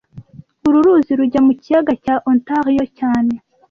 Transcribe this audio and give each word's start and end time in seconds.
Uru 0.67 0.77
ruzi 0.85 1.11
rujya 1.19 1.41
mu 1.47 1.53
kiyaga 1.61 1.93
cya 2.03 2.15
Ontario 2.31 2.83
cyane 2.97 3.33